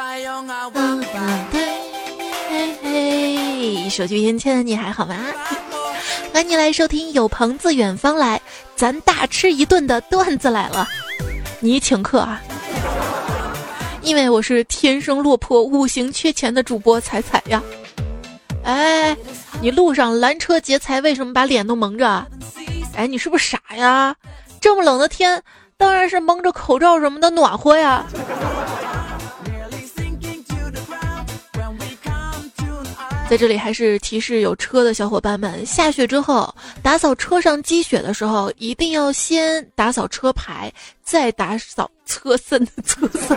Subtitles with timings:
[0.00, 0.24] 嘿
[2.82, 5.16] 嘿，手机边前你还好吗？
[6.32, 8.40] 欢迎你来收听有朋自远方来，
[8.76, 10.86] 咱大吃一顿的段子来了，
[11.58, 12.40] 你请客啊！
[14.00, 17.60] 因为我是天生落魄、五行缺钱的主播彩彩呀。
[18.62, 19.16] 哎，
[19.60, 22.24] 你路上拦车劫财，为什么把脸都蒙着？
[22.94, 24.14] 哎，你是不是傻呀？
[24.60, 25.42] 这么冷的天，
[25.76, 28.06] 当然是蒙着口罩什么的暖和呀。
[33.28, 43.36] 在这里还是提示有车的小伙伴们：下雪之后打扫车上积雪的时候，一定要先打扫车牌，再打扫车身的车身。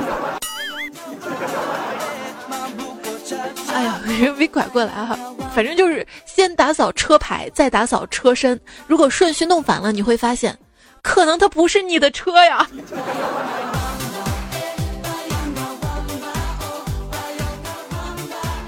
[3.67, 4.01] 哎呀，
[4.37, 5.17] 没拐过来哈，
[5.53, 8.57] 反正就是先打扫车牌，再打扫车身。
[8.87, 10.57] 如果顺序弄反了，你会发现，
[11.01, 12.65] 可能它不是你的车呀。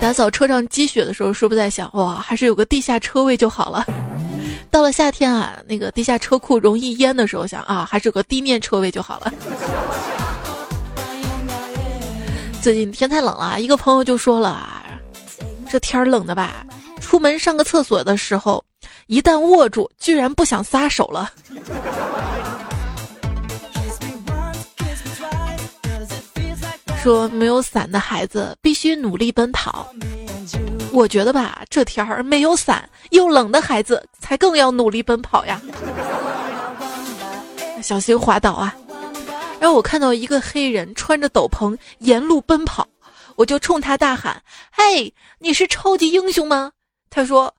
[0.03, 3.85] 打扫车上积雪的时候，是不是在想哇，还是有个地下车位就好了？
[4.69, 9.33] 到了夏天啊，那个地下车库容易淹的时候，想啊，还是有个地面车位就好了。
[12.61, 14.83] 最近天太冷了，一个朋友就说了，
[15.69, 16.65] 这天冷的吧，
[16.99, 18.61] 出门上个厕所的时候，
[19.07, 21.31] 一旦握住，居然不想撒手了。
[27.03, 29.93] 说没有伞的孩子必须努力奔跑，
[30.93, 35.61] 我觉得吧，这天儿没有伞又冷的孩子才更要努力奔跑呀，
[37.81, 38.73] 小心滑倒啊！
[39.59, 42.87] 然后我看到一个黑人穿着斗篷沿路奔跑，
[43.35, 46.71] 我就冲他大喊：“嘿，你是超级英雄吗？”
[47.11, 47.53] 他说：“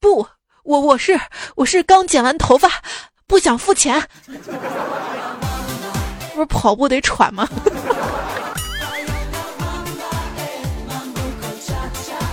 [0.00, 0.26] 不，
[0.64, 1.20] 我我是
[1.54, 2.70] 我是刚剪完头发，
[3.26, 4.02] 不想付钱。”
[6.32, 7.46] 不是跑步得喘吗？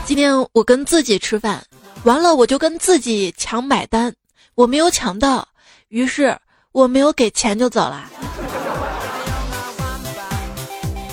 [0.06, 1.66] 今天我跟自己吃饭，
[2.04, 4.14] 完了我就跟自己抢买单，
[4.54, 5.48] 我没有抢到，
[5.88, 6.38] 于是
[6.74, 8.10] 我没有给钱就走了。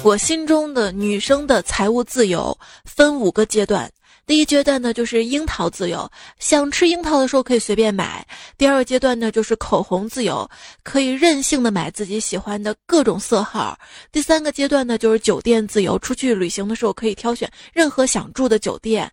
[0.03, 3.89] 我心中的女生的财务自由分五个阶段。
[4.31, 6.09] 第一阶段呢，就是樱桃自由，
[6.39, 8.23] 想吃樱桃的时候可以随便买；
[8.57, 10.49] 第二个阶段呢，就是口红自由，
[10.85, 13.77] 可以任性的买自己喜欢的各种色号；
[14.13, 19.05] 第三个阶段呢，就是酒店自由，出去旅行的时候可以挑选任何想住的酒店；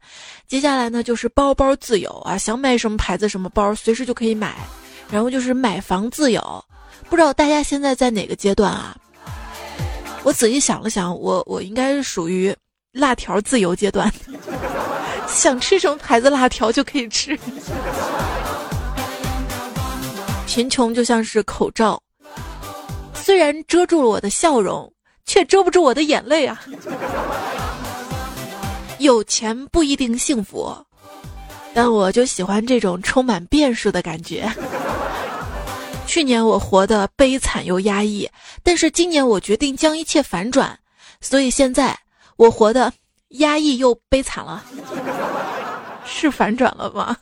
[0.48, 4.50] 接下来呢，就是包包自由啊，想买什么牌子什么包，随时就可以买；
[5.10, 6.64] 然后就是买房自由，
[7.10, 8.96] 不知道大家现在在哪个阶段啊？
[10.22, 12.56] 我仔细想了想，我我应该是属于
[12.92, 14.14] 辣条自由阶段。
[15.28, 17.38] 想吃什么牌子辣条就可以吃。
[20.48, 22.02] 贫穷就像是口罩，
[23.14, 24.92] 虽然遮住了我的笑容，
[25.26, 26.60] 却遮不住我的眼泪啊。
[28.98, 30.76] 有钱不一定幸福，
[31.74, 34.52] 但我就喜欢这种充满变数的感觉。
[36.08, 38.28] 去年我活得悲惨又压抑，
[38.64, 40.80] 但是今年我决定将一切反转，
[41.22, 41.96] 所以现在
[42.38, 42.92] 我活得。
[43.32, 44.64] 压抑又悲惨了，
[46.08, 47.16] 是反转了吗？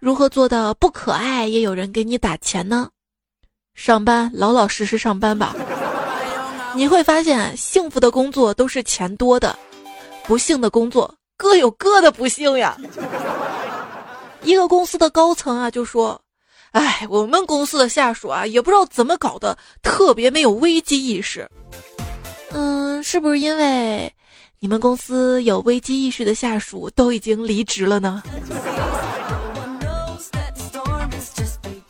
[0.00, 2.88] 如何做到不可爱也有人给你打钱呢？
[3.74, 5.54] 上班老老实实上班吧。
[6.74, 9.56] 你会发现，幸福的工作都是钱多的，
[10.24, 12.76] 不幸的工作各有各的不幸呀。
[14.42, 16.20] 一个公司的高层啊就说
[16.72, 21.48] ：“哎，我们公司的下属啊，也不知道怎么搞的，特别没有危机意识。
[22.50, 24.12] 嗯，是不是因为？”
[24.62, 28.22] 你们公司有危机意识的下属都已经离职了呢。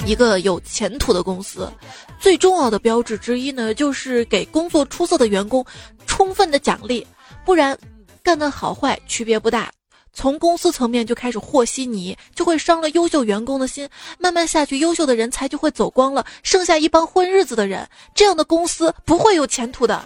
[0.06, 1.70] 一个有前途的公司，
[2.18, 5.62] 最重要的标志之一呢，就是给工作出色的员工
[6.06, 7.06] 充分的奖励，
[7.44, 7.76] 不然
[8.22, 9.70] 干的好坏区别不大。
[10.14, 13.86] 从公司层面就开始和稀泥，就会伤了优秀员工的心，
[14.18, 20.02] 慢慢下去，优秀的人才就会走光了，剩下一帮混日子的人，这样的公司不会有前途的。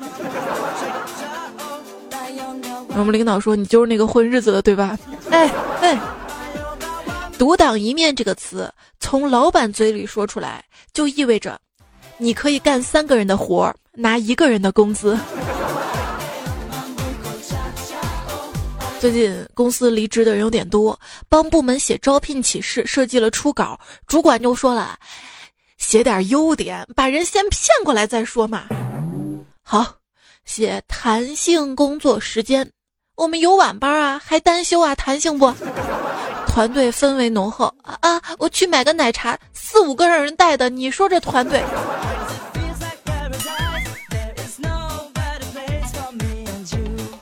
[2.99, 4.99] 我们领导说：“你就是那个混日子的，对吧？”
[5.31, 5.47] 哎
[5.83, 6.01] 哎，
[7.39, 10.65] 独当一面这个词从老板嘴里说出来，
[10.95, 11.61] 就意味着
[12.17, 15.17] 你可以干三个人的活儿，拿一个人的工资。
[18.99, 20.99] 最近公司离职的人有点多，
[21.29, 24.99] 帮部门写招聘启事，设计了初稿，主管就说了
[25.77, 28.65] ：“写点优点，把人先骗过来再说嘛。”
[29.63, 29.97] 好，
[30.47, 32.69] 写弹性工作时间。
[33.17, 35.51] 我们有晚班啊，还单休啊，弹性不？
[36.47, 38.21] 团队氛围浓厚啊！
[38.39, 41.63] 我去买个奶茶，四五个让人带的，你说这团队？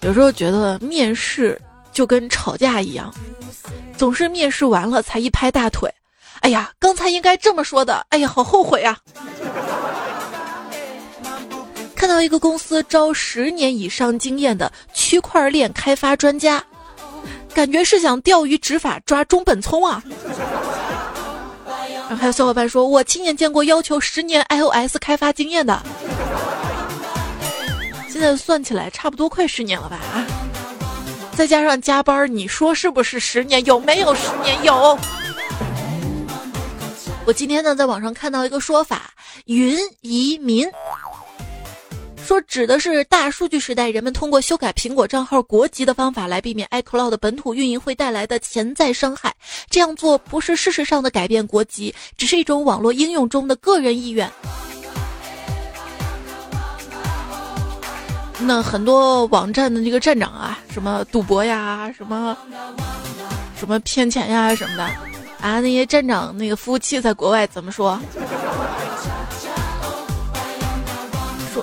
[0.01, 1.61] 有时候觉得面试
[1.93, 3.15] 就跟吵架一样，
[3.97, 5.89] 总是面试完了才一拍大腿，
[6.41, 8.99] 哎呀，刚才应该这么说的，哎呀，好后悔啊！
[11.95, 16.63] 看到一个公司招十年以上经验的区块链开发专家，
[17.55, 20.03] 感觉是想钓鱼执法抓中本聪啊！
[22.07, 25.83] 然后还有小伙伴说，我亲眼见过要求十年 iOS 开发经验的。
[28.09, 29.97] 现在算起来差不多快十年了吧？
[30.13, 30.27] 啊，
[31.35, 33.65] 再加上加班，你说是不是十年？
[33.65, 34.63] 有没有十年？
[34.63, 34.99] 有。
[37.27, 39.11] 我今天呢，在网上看到一个说法，
[39.47, 40.69] 云移民，
[42.25, 49.31] 说指的是大数据时代，人们通过修改苹果账号国籍的方法来避免 iCloud 本土运营会带来的潜在伤害。
[49.69, 54.31] 这样做不是事实上的改变国籍，只是一种网络应用中的个人意愿。
[58.41, 62.35] 那很多网站的这个站长啊，什么赌博呀，什么
[63.59, 64.85] 什么骗钱呀什么的，
[65.43, 68.01] 啊，那些站长那个服务器在国外怎么说？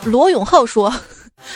[0.06, 0.94] 罗永浩说，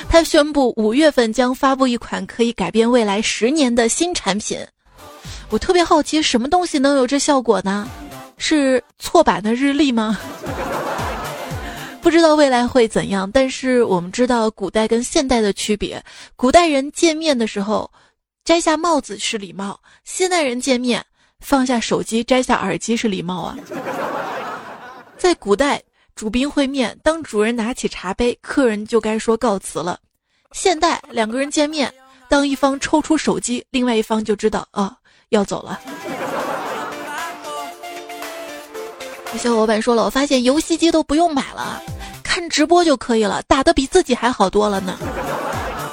[0.09, 4.59] 他宣布五月份将发布一款可以改变未来十年的新产品。
[5.49, 7.87] 我特别好奇，什么东西能有这效果呢？
[8.37, 10.17] 是错版的日历吗？
[12.01, 16.03] 不知道未来会怎样，但是我们知道古代跟现代的区别。
[16.35, 17.89] 古代人见面的时候，
[18.43, 19.73] 摘下帽子是礼貌；
[20.03, 21.03] 现代人见面，
[21.39, 23.57] 放下手机，摘下耳机是礼貌啊。
[25.17, 25.81] 在古代，
[26.15, 29.99] 主宾会面，当主人拿起茶杯，客人就该说告辞了。
[30.53, 31.93] 现代两个人见面，
[32.29, 34.95] 当一方抽出手机，另外一方就知道啊
[35.27, 35.77] 要走了。
[39.37, 41.83] 小伙伴说了，我发现游戏机都不用买了。
[42.23, 44.97] 看直播就可以了，打的比自己还好多了呢。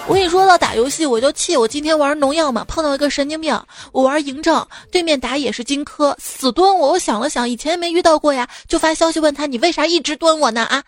[0.08, 3.58] 我跟你说到打游戏，我就气我今天玩农药嘛，碰到一个神经病。
[3.92, 6.92] 我玩嬴政，对面打野是荆轲，死蹲我。
[6.92, 10.64] 我想了想，以前也没遇到过呀，就发消息问他，你为啥一直蹲我呢？
[10.64, 10.82] 啊，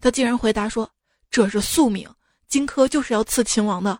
[0.00, 0.88] 他竟然回答说，
[1.30, 2.06] 这是宿命，
[2.48, 3.98] 荆轲就是要刺秦王的。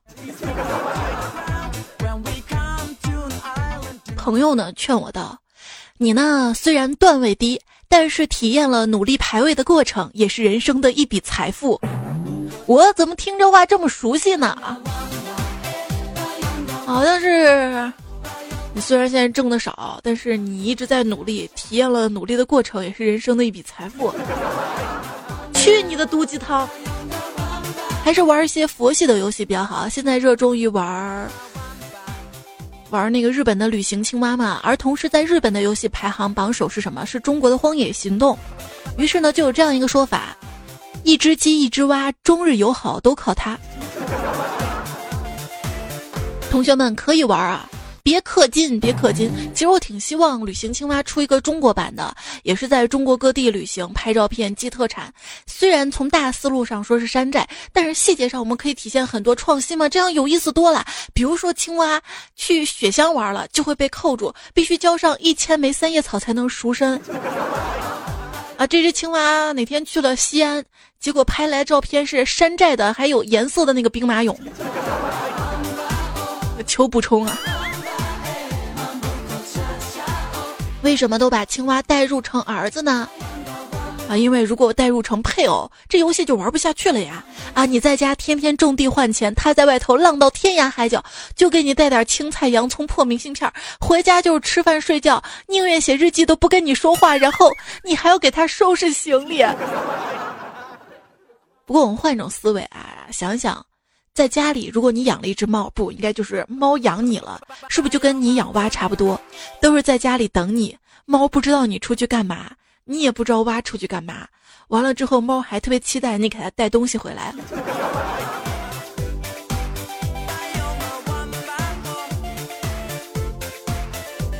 [4.16, 5.38] 朋友呢劝我道，
[5.96, 7.60] 你呢虽然段位低。
[7.90, 11.80] 但是体验了努力排位的过程，也是人生的一笔财富。
[12.68, 14.54] 我怎么听这话这么熟悉呢？
[16.84, 17.90] 好像是
[18.74, 24.12] 你虽然现在挣的少，但是你一直在努力，体验了努力的过程，也是人生的一笔财富。
[25.54, 26.68] 去你的毒鸡汤！
[28.04, 29.88] 还是玩一些佛系的游戏比较好。
[29.88, 31.26] 现在热衷于玩。
[32.90, 37.06] 玩那个日本的旅行青蛙嘛，而同时在日本的游戏排行榜首是什么？
[37.06, 38.36] 是中国的《荒野行动》。
[38.98, 40.36] 于是呢，就有这样一个说法：
[41.04, 43.58] 一只鸡，一只蛙，终日友好都靠它。
[46.50, 47.68] 同学们可以玩啊。
[48.00, 49.30] 别氪金，别氪金。
[49.52, 55.12] 其实我挺希望旅行青蛙出一个中国版的，也是在中国各地旅行拍照片寄特产。
[55.46, 60.86] 虽然从大思路上说是山寨，但是细节上我们可以体现很多创新嘛，这样有意思多了。
[61.12, 62.00] 比如说青蛙
[62.34, 66.98] 去雪乡玩了，就会被扣住，必须浇上一千枚三叶草才能赎身。
[68.56, 70.64] 啊，这只青蛙哪天去了西安，
[71.00, 74.36] 结果拍来照片是山寨的，还有颜色的那个兵马俑。
[76.66, 77.38] 求补充啊！
[80.82, 83.08] 为什么都把青蛙代入成儿子呢？
[84.08, 87.22] 啊，因为如果代入成配偶，这游戏就玩不下去了呀！
[87.54, 91.02] 啊，你在家天天种地换钱，他在外头浪到天涯海角，
[91.36, 97.50] 就给你带点青菜、洋葱、破明信片，回家就是吃饭睡觉，宁愿写日记都不跟你说话，然后
[97.84, 99.44] 你还要给他收拾行李。
[101.68, 103.62] 不过我们换一种思维啊，想想。
[104.14, 109.20] 在家里，如果你养了一只猫，不应该就是猫养你了，是不是就跟你养蛙差不多？
[109.60, 112.50] 都是在家里等你，猫不知道你出去干嘛，
[112.84, 114.26] 你也不知道蛙出去干嘛。
[114.68, 117.34] 完了之后，猫还特别期待你给它带东西回来。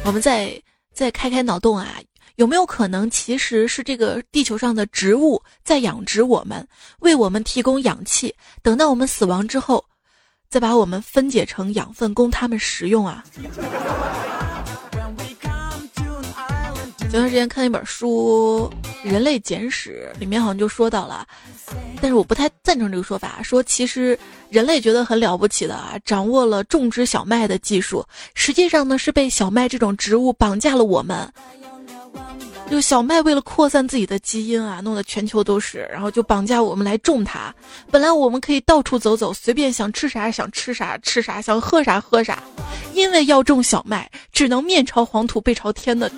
[0.03, 0.59] 我们再
[0.95, 1.87] 再开开脑洞啊！
[2.39, 6.65] 有没有可能，其实是这个地球上的植物在养殖我们，
[7.01, 9.85] 为我们提供氧气，等到我们死亡之后，
[10.49, 13.25] 再把我们分解成养分供他们食用啊？
[17.01, 18.71] 前段时间看一本书
[19.11, 21.27] 《人类简史》，里面好像就说到了，
[22.01, 24.17] 但是我不太赞成这个说法，说其实
[24.49, 31.29] 人类觉得很了不起的啊，掌握了种植小麦的技术，实际上呢是被小麦这种植物绑架了我们。
[32.71, 37.53] 就小麦为了扩散自己的基因啊，弄得全球都是，然后就绑架我们来种它。
[37.91, 42.43] 本来我们可以到处走走，随便想吃啥想吃啥吃啥，想喝啥喝啥。
[42.93, 46.11] 因为要种小麦，只能面朝黄土背朝天的。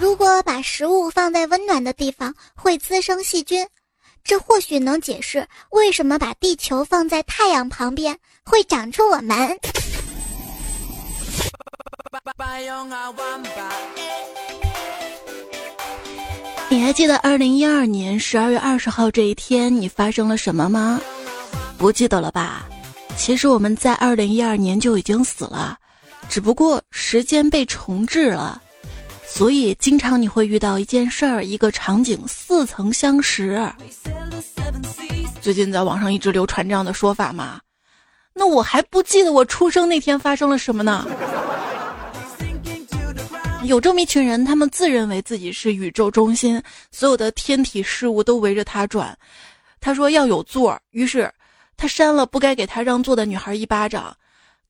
[0.00, 3.66] 如果把食物放在温暖的地方，会滋生细菌，
[4.22, 9.58] 这或许能解释为什么把地球放在太阳旁边会长出我们。
[16.70, 21.00] 你还记得二零一二年十二月二十号这一天你发生了什么吗？
[21.78, 22.66] 不记得了吧？
[23.16, 25.78] 其实我们在二零一二年就已经死了，
[26.28, 28.60] 只不过时间被重置了，
[29.26, 33.66] 所以经常你会遇到一件事儿、一个场景似曾相识。
[35.40, 37.60] 最近在网上一直流传这样的说法嘛？
[38.34, 41.06] 那我还不记得我出生那天发生了什么呢？
[43.68, 46.60] 有这么一群人，他们自认为自己是宇宙中心，
[46.90, 49.14] 所有的天体事物都围着他转。
[49.78, 51.30] 他说要有座，于是
[51.76, 54.16] 他扇了不该给他让座的女孩一巴掌。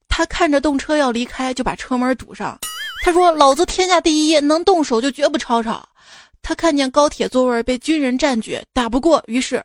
[0.08, 2.58] 他看着动车要离开，就把车门堵上。
[3.04, 5.88] 他说：“老子天下第一，能动手就绝不吵吵。”
[6.42, 9.62] 他看见高铁座位被军人占据，打不过，于是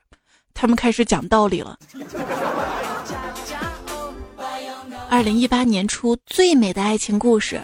[0.54, 1.80] 他们开始讲道理了。
[5.10, 7.60] 二零一八年初最美的爱情故事。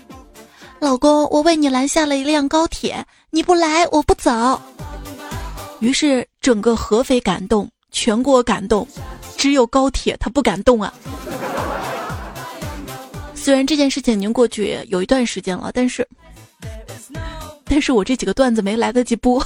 [0.79, 4.59] 老公，我为你拦下了一辆高铁，你不来我不走。
[5.79, 8.88] 于是整个合肥感动，全国感动，
[9.36, 10.93] 只有高铁它不敢动啊。
[13.36, 16.07] 虽然这件事情已经过去有一段时间了，但是，
[17.65, 19.45] 但是我这几个段子没来得及播。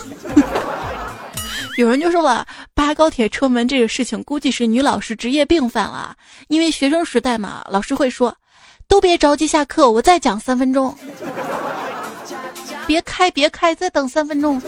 [1.77, 6.15] 有人就说了，扒高铁车门这个事情，估计是女老师职业病犯了，
[6.47, 8.35] 因为学生时代嘛，老师会说。
[8.87, 10.95] 都别着急下课，我再讲三分钟。
[12.85, 14.61] 别开，别开，再等三分钟。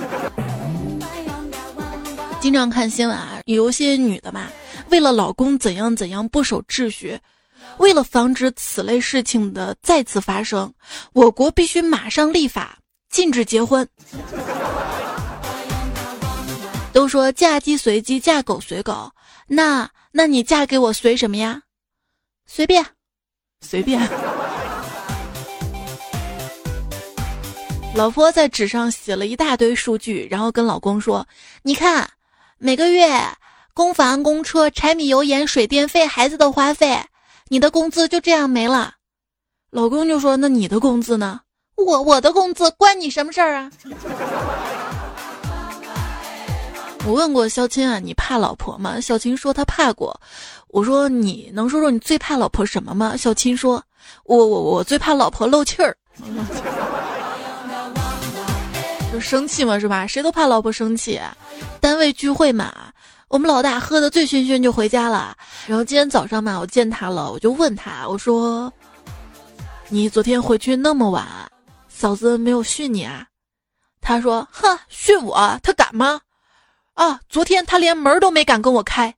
[2.39, 4.48] 经常看新闻啊，有些女的嘛，
[4.89, 7.19] 为了老公怎样怎样不守秩序，
[7.77, 10.74] 为了防止此类事情的再次发生，
[11.13, 12.77] 我国必须马上立法
[13.10, 13.88] 禁止结婚。
[16.93, 19.12] 都说嫁鸡随鸡，嫁狗随狗，
[19.48, 21.62] 那那你嫁给我随什么呀？
[22.45, 22.95] 随便。
[23.62, 24.01] 随便。
[27.95, 31.25] 老婆在纸上写了一大堆数据，然后跟老公说
[31.63, 32.09] ：“你看，
[32.57, 33.21] 每个月
[33.74, 37.01] 供房、供车、柴米油盐、水电费、孩子的花费，
[37.47, 38.95] 你的工资就这样没了。”
[39.71, 41.39] 老公就说：“那你的工资呢？
[41.77, 43.71] 我我的工资关你什么事儿啊？”
[47.05, 49.00] 我问过肖青啊，你怕老婆吗？
[49.00, 50.19] 小琴说她怕过。
[50.75, 53.15] 我说你能说说你最怕老婆什么吗？
[53.15, 53.82] 小青说，
[54.25, 55.96] 我我我最怕老婆漏气儿，
[59.10, 60.05] 就生气嘛是吧？
[60.05, 61.17] 谁都怕老婆生气。
[61.79, 62.91] 单位聚会嘛，
[63.29, 65.34] 我们老大喝的醉醺醺就回家了。
[65.65, 68.70] 然后今天早上嘛，我见他了，我就问他，我说，
[69.88, 71.25] 你昨天回去那么晚，
[71.88, 73.25] 嫂子没有训你啊？
[74.01, 76.20] 他说，哼，训我，他敢吗？
[76.96, 79.15] 啊，昨天他连门都没敢跟我开。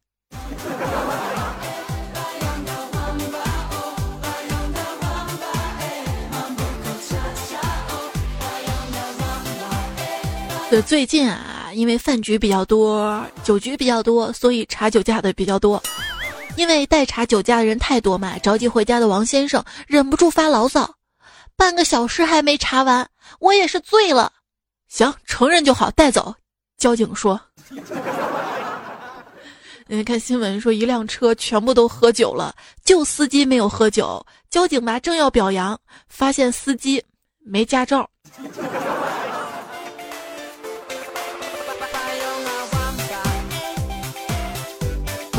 [10.69, 15.81] 对，最近啊，因为饭局比较多，酒局比较多，所以查酒驾的比较多。
[16.57, 20.93] 因为待查酒驾的人太多嘛，着急回家的王先生忍不住发牢骚
[21.55, 23.07] ：“半个小时还没查完，
[23.39, 24.33] 我也是醉了。”
[24.89, 26.35] 行，承认就好，带走。
[26.77, 27.39] 交警说
[29.87, 34.21] ：“你， 看新闻说一辆车全部都喝酒了，就司机没有喝酒。
[34.49, 37.01] 交警吧正要表扬，发现司机
[37.39, 38.09] 没驾照。”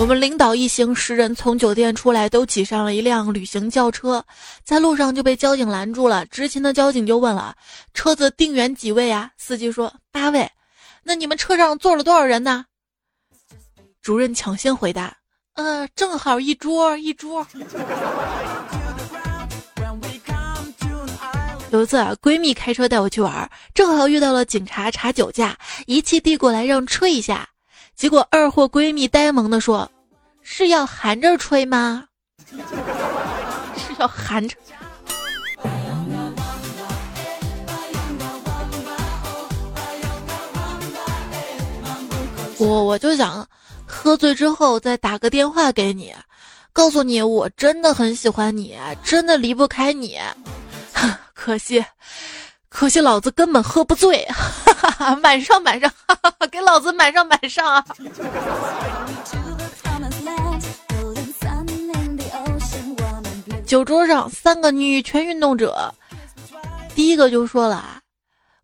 [0.00, 4.24] 我们领导一行十人从酒店出来，都挤上了一辆旅行轿车，
[4.62, 6.24] 在路上就被交警拦住了。
[6.26, 7.56] 执勤的交警就问了
[7.92, 10.48] ：“车子定员几位啊？”司机说：“八位。”
[11.02, 12.64] 那你们车上坐了多少人呢？
[14.00, 15.16] 主任抢先回答
[15.54, 17.44] ：“呃，正好一桌一桌。”
[21.70, 27.48] 有一次啊，闺蜜开车带我去玩，正好遇到了警察查酒驾，仪器递过来让吹一下。
[27.98, 29.90] 结果二货闺蜜呆萌的说
[30.40, 32.04] ：“是要含着吹吗？
[32.48, 34.54] 是要含着？”
[42.58, 43.44] 我我就想，
[43.84, 46.14] 喝醉之后再打个电话给你，
[46.72, 50.16] 告诉你，我真的很喜欢你，真的离不开你。
[51.34, 51.84] 可惜，
[52.68, 54.24] 可惜老子根本喝不醉，
[54.80, 55.16] 哈哈！
[55.16, 56.46] 满上满上，哈哈哈！
[56.46, 57.84] 给老子满上满上啊！
[63.66, 65.92] 酒桌上，三个女权运动者，
[66.94, 68.00] 第一个就说了：“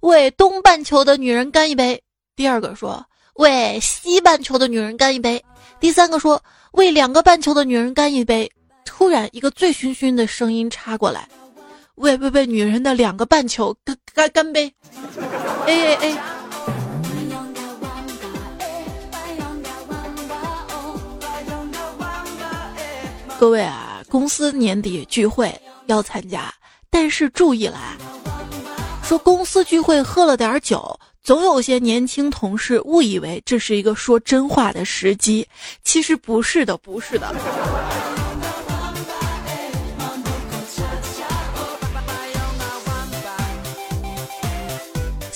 [0.00, 2.00] 为东半球的女人干一杯。”
[2.37, 3.04] 第二个说
[3.35, 5.44] ：“为西半球的女人干一杯。”
[5.80, 6.40] 第三个说
[6.73, 8.49] ：“为两个半球的女人干一杯。”
[8.87, 11.28] 突然，一个醉醺醺的声音插过来
[11.97, 14.73] ：“为为为女人的两个半球干干干杯！”
[15.66, 16.18] 哎哎哎！
[23.38, 24.02] 各位啊！
[24.08, 25.52] 公司年底聚会
[25.87, 26.52] 要参加，
[26.88, 27.96] 但是注意啦，
[29.02, 35.46] 说公司聚会喝了点酒，总有些年轻同事误以为这是一个说真话的时机，
[35.82, 37.34] 其实不是的，不是的。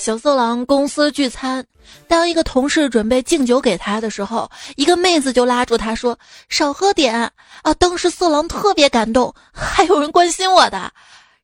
[0.09, 1.63] 小色狼公司聚餐，
[2.07, 6.17] 当一个同事准备敬酒给他的时候，一个妹子就拉住他说
[6.49, 7.31] ：“少喝点啊！”
[7.77, 10.91] 当时色狼特别感动，还有人关心我的。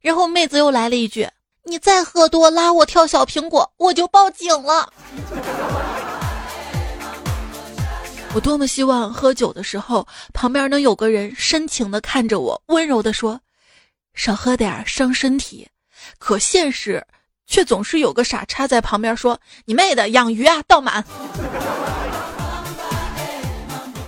[0.02, 1.30] 然后妹子又来了一句
[1.64, 4.92] ：“你再喝多拉我跳小苹果，我就报警了。”
[8.34, 13.40] 我多么希望喝酒的时候旁边能有个人深情的看着我，温柔的说
[14.16, 15.68] ：“少喝点伤身体。”
[16.18, 17.06] 可现实。
[17.48, 21.04] 却总是有个傻叉在旁边说：“你妹的，养鱼啊，倒满。”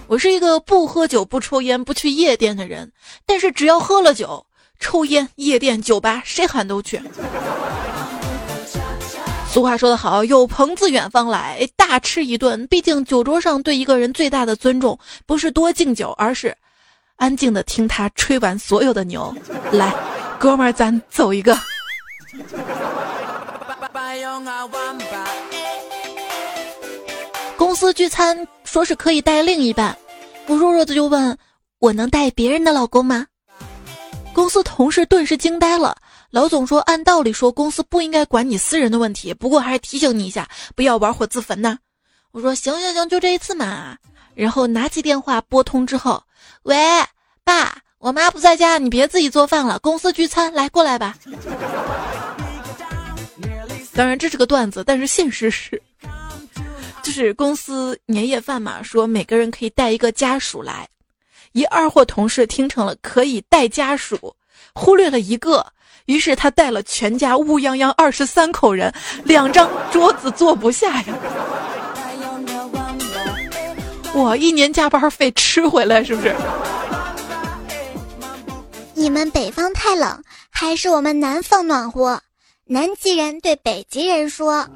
[0.08, 2.92] 我是一个不喝酒、不抽烟、不去夜店的人，
[3.26, 4.46] 但是只要喝了酒、
[4.80, 7.02] 抽烟、夜店、酒吧，谁喊都去。
[9.52, 12.68] 俗话说得好，有朋自远方来，大吃一顿。
[12.68, 16.56] 毕竟酒桌上对一个人最大的尊重，不是多敬酒，而是
[17.16, 19.36] 安静的听他吹完所有的牛。
[19.72, 19.94] 来，
[20.40, 21.58] 哥们儿，咱走一个。
[27.58, 29.98] 公司聚餐说是可以带另一半，
[30.46, 31.38] 我弱弱的就问
[31.80, 33.26] ：“我能带别人的老公吗？”
[34.34, 35.96] 公司同事顿时惊呆了。
[36.30, 41.80] 老总说：“按道理说，公司不应该管你私人的问题，不过还是提醒你一下，不要玩火自焚呐。”
[42.32, 43.98] 我说：“行行行，就这一次嘛。”
[44.36, 46.22] 然后拿起电话拨通之后
[46.64, 46.76] ：“喂，
[47.44, 51.16] 爸，我妈不在家，你别自己做饭了，公司聚餐，来过来吧。”
[53.98, 55.82] 当然这是个段子，但是现实是，
[57.02, 60.88] 就是公司年夜饭嘛，说每个人可以带一个家属来，
[61.54, 64.36] 一二货同事听成了可以带家属，
[64.76, 65.66] 忽略了一个，
[66.06, 71.18] 于是他带了全家乌泱泱二十三口人，两张桌子坐不下呀。
[74.14, 76.36] 我一年加班费吃回来是不是？
[78.94, 82.22] 你们北方太冷，还是我们南方暖和？
[82.70, 84.68] 南极人对北极人说：“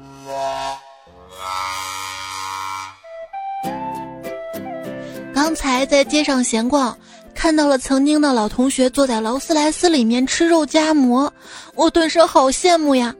[5.34, 6.96] 刚才在街上闲逛，
[7.34, 11.30] 看到了曾经的老同学坐在劳斯莱斯里面吃肉夹馍，
[11.74, 13.14] 我顿时好羡慕呀！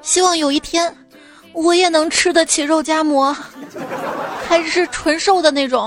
[0.00, 0.96] 希望有一天，
[1.52, 3.36] 我也能吃得起肉夹馍，
[4.48, 5.86] 还是纯瘦的那种。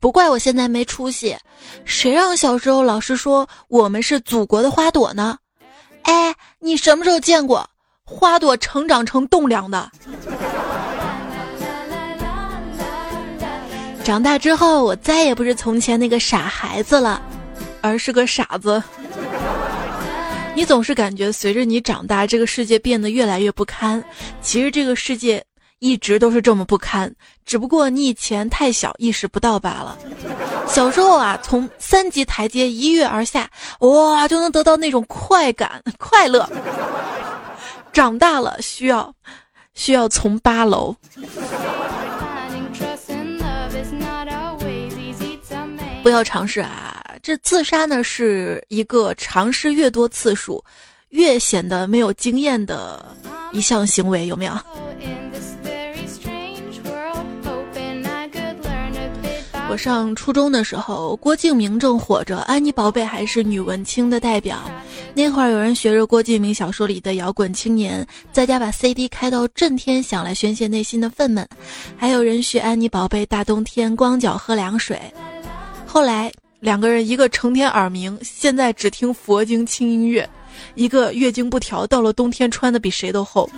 [0.00, 1.36] 不怪我现在没出息。”
[1.84, 5.38] 谁让小时候老师说我们是祖国的花朵呢？
[6.02, 7.68] 哎，你什么时候见过
[8.04, 9.90] 花朵成长成栋梁的？
[14.04, 17.20] 长大之后，我再也不是从前那个傻孩子了，
[17.82, 18.82] 而是个傻子。
[20.54, 24.02] 你总是感觉随着你长大，这个世界变得越来越不堪。
[24.40, 25.44] 其实这个世界
[25.78, 27.14] 一直都是这么不堪，
[27.44, 29.96] 只不过你以前太小，意识不到罢了。
[30.66, 33.48] 小时候啊，从三级台阶一跃而下，
[33.80, 36.48] 哇，就能得到那种快感、 快乐。
[37.92, 39.12] 长大了需要，
[39.74, 40.94] 需要从八楼。
[46.02, 47.04] 不要尝试啊！
[47.22, 50.62] 这自杀呢，是一个尝试越多次数，
[51.10, 53.14] 越显得没有经验的
[53.52, 54.52] 一项行为，有没有？
[59.70, 64.58] 我上初中的时候，郭敬明正火着，安妮宝贝还是女文青的代表。
[65.12, 71.44] 那会儿有人学着郭敬明小说里的摇滚青年，在家把 CD 开到震天响来宣泄内心的愤懑；
[71.98, 74.98] 还有人学安妮宝贝大冬天光脚喝凉水。
[75.86, 80.24] 后来两个人，一个成天耳鸣，现在只听佛经轻音乐；
[80.76, 83.48] 一个月经不调，到了冬天穿的比谁都厚。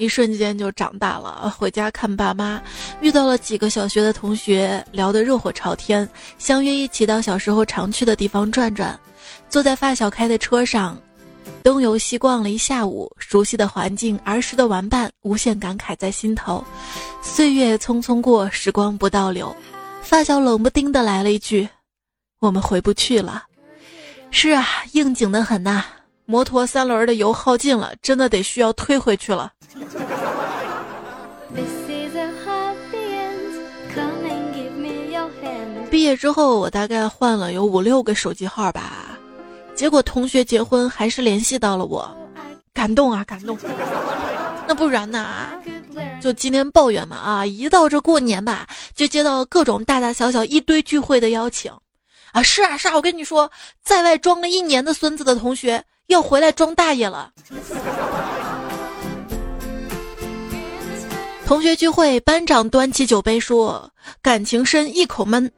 [0.00, 1.52] 一瞬间就长大了。
[1.56, 2.60] 回家看爸妈，
[3.02, 6.08] 遇到了几个小学的同学，聊得热火朝天，
[6.38, 8.98] 相约一起到小时候常去的地方转转。
[9.50, 10.98] 坐在发小开的车上，
[11.62, 16.64] 东游西逛了一下午，熟悉的环境，儿时的玩伴，无限感慨在心头。
[17.20, 19.54] 岁月匆匆过，时光不倒流。
[20.02, 21.68] 发小冷不丁的来了一句
[22.40, 23.44] ：“我们回不去了。”
[24.32, 25.84] 是啊，应景的很呐。
[26.30, 29.52] 摩托三轮的油耗尽了，真的得需要推回去了。
[35.90, 39.18] 毕业之后，我大概换了有五六个手机号吧，
[39.74, 42.08] 结果同学结婚还是联系到了我，
[42.72, 43.58] 感动啊，感动。
[44.68, 45.48] 那不然呢？
[46.20, 51.72] 就今天抱怨嘛啊，一到这过年吧，就接到各种大大小小一堆聚会的邀请。
[52.30, 53.50] 啊，是啊，是啊，我跟你说，
[53.82, 57.30] 在外装了一年的孙子的同学要回来装大爷了。
[61.46, 63.88] 同学聚会，班长端起酒杯说
[64.20, 65.50] ：“感情深，一口闷。”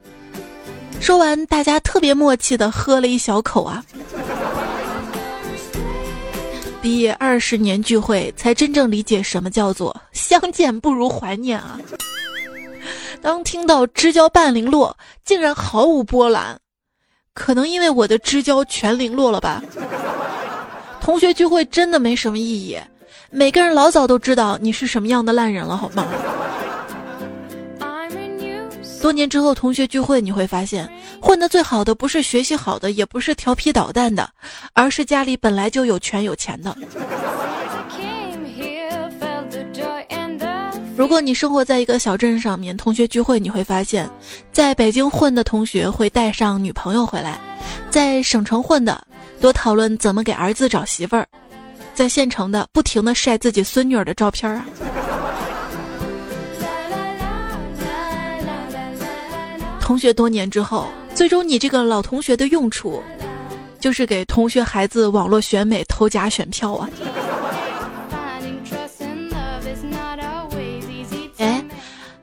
[1.01, 3.83] 说完，大家特别默契的喝了一小口啊。
[6.83, 11.79] 毕业二十年聚会，才真正理解什么叫做相见不如怀念啊。
[13.23, 16.59] 当听到知交半零落，竟然毫无波澜。
[17.33, 19.63] 可能因为我的知交全零落了吧。
[21.03, 22.79] 同学聚会真的没什么意义，
[23.29, 26.07] 每个人老早都知道你是什么样的烂人了，好吗？
[29.01, 30.89] 多年之后同学聚会，你会发现
[31.21, 34.29] 混得最好的不是学习好的，也不是调皮捣蛋的，
[34.71, 36.73] 而是家里本来就有权有钱的。
[40.95, 44.09] 如果你生活在一个小镇上面，同学聚会你会发现，
[44.53, 47.37] 在北京混的同学会带上女朋友回来，
[47.89, 49.05] 在省城混的
[49.43, 51.27] 多讨论怎么给儿子找媳妇儿，
[51.93, 54.65] 在县城的不停的晒自己孙女儿的照片啊。
[59.81, 63.03] 同学多年之后，最终你这个老同学的用处，
[63.81, 66.89] 就是给同学孩子网络选美偷假选票啊。
[71.39, 71.61] 哎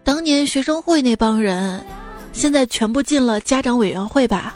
[0.02, 1.84] 当年学生会那帮人，
[2.32, 4.54] 现在全部进了家长委员会吧？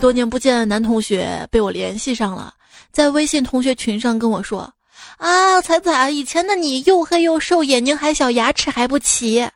[0.00, 2.54] 多年不见的男同学被我联系上了，
[2.92, 4.72] 在微信同学群上跟我说
[5.18, 9.48] ：“啊，彩彩，以前的你又黑又瘦，眼睛还小，牙齿还不齐。”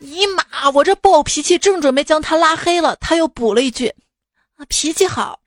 [0.00, 3.92] 尼玛，我这暴脾气正准备将他拉黑了，他又补了一句
[4.56, 5.38] ：“啊，脾气好。”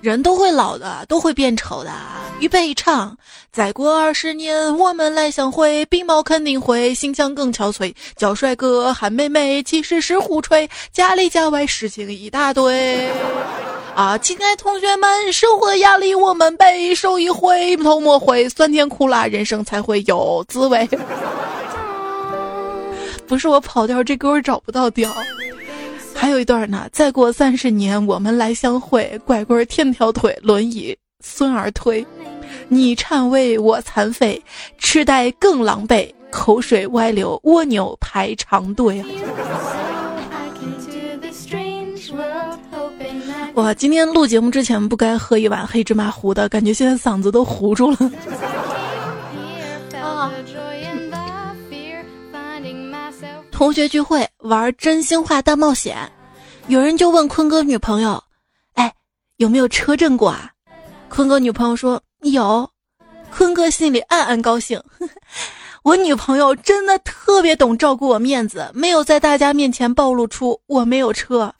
[0.00, 1.92] 人都会老的，都会变丑的。
[2.40, 3.16] 预备唱，
[3.52, 7.94] 再过二十年我们来相会，鬓毛肯定会，形象更憔悴。
[8.16, 10.68] 叫帅哥喊妹妹，其实是互吹。
[10.92, 13.08] 家里家外事情一大堆。
[13.94, 20.86] 啊，亲爱同学们，生活压力我们背，受一回头莫悔，酸甜苦辣人生才会有滋味。
[23.26, 25.10] 不是我跑调，这歌找不到调。
[26.14, 30.94] 还有一段呢，再过三十年我们来相会，拐棍儿添条腿，轮椅
[31.26, 32.06] 孙儿推，
[32.68, 34.40] 你颤巍我残废，
[34.76, 39.06] 痴呆更狼狈，口水歪流蜗牛排长队啊！
[43.54, 47.96] 哇，今天录节目之前不该喝一碗黑芝麻糊的，感觉现在嗓子都糊住了。
[53.50, 55.96] 同学聚会玩真心话大冒险，
[56.68, 58.22] 有人就问坤哥女朋友
[58.74, 58.92] ：“哎，
[59.38, 60.50] 有没有车震过啊？”
[61.14, 62.68] 坤哥女朋友说：“有。”
[63.30, 64.82] 坤哥心里暗暗高兴，
[65.84, 71.54] 我女朋友真的特别懂照顾我面子，没有在大家面前暴露出我没有车。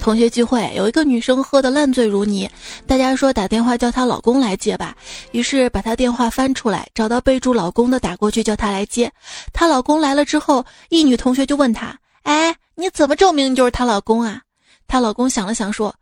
[0.00, 2.48] 同学聚会，有一个女生喝得烂醉如泥，
[2.86, 4.96] 大家说打电话叫她老公来接吧，
[5.32, 9.12] 于是把她电话翻出来，找到备注老公的打过去叫她来接。
[9.52, 14.42] 她老公来了之后，一女同学就问她：“哎，你怎么证明你就是她老公啊？”
[14.88, 15.94] 她老公想了想说：“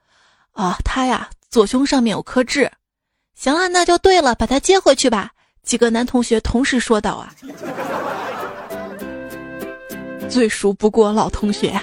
[0.53, 2.71] 啊，他呀，左胸上面有颗痣。”
[3.37, 5.31] 行了，那就对了，把他接回去吧。
[5.63, 7.35] 几个男同学同时说道：“啊，
[10.31, 11.79] 最熟不过老同学。”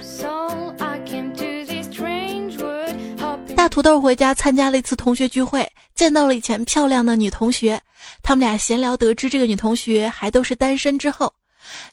[3.55, 7.79] 大土豆回家参加了一次同学聚会，见到了以前漂亮的女同学。
[8.23, 11.31] 他们俩闲聊，得知这个女同学还都是单身之后，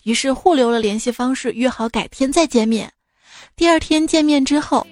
[0.02, 2.90] 于是互留了联系方式，约好改天再见面。
[3.56, 4.86] 第二天见面之后，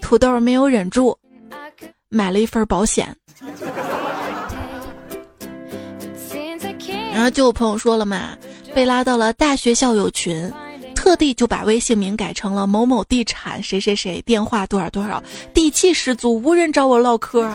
[0.00, 1.16] 土豆没有忍住，
[2.08, 3.14] 买了一份保险。
[7.12, 8.36] 然后就有朋友说了嘛，
[8.74, 10.52] 被拉到了大学校友群，
[10.94, 15.22] 特地就把微信名改成了某某地产谁谁谁，电话多少多少，
[15.54, 17.50] 底气十足，无人找我唠嗑。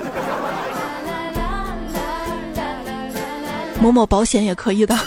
[3.79, 4.97] 某某保险也可以的。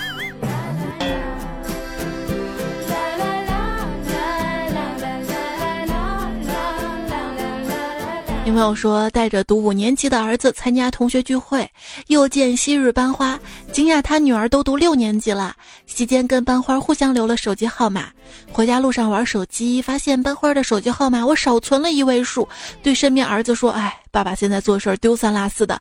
[8.45, 11.67] 女朋友说带着读五年级的儿子参加同学聚会，
[12.09, 13.41] 又见昔日班花，
[13.73, 15.57] 惊讶他女儿都读六年级了。
[15.87, 18.09] 期间跟班花互相留了手机号码，
[18.53, 22.47] 回家路上玩手机，发现班花的手机号码我少存了一位数，
[22.83, 25.81] 对身边儿子说：“哎，爸爸现在做事丢三落四的，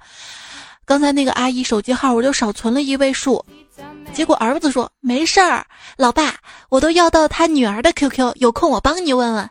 [0.86, 3.43] 刚才那个阿姨手机号我就少存了一位数。”
[4.13, 5.65] 结果儿子说：“没事儿，
[5.97, 6.36] 老爸，
[6.69, 9.49] 我都要到他女儿的 QQ，有空我帮你问问。”